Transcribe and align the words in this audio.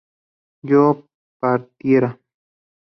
yo 0.69 0.83
partiera 1.39 2.09